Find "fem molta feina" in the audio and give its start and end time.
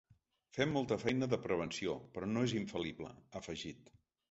0.55-1.27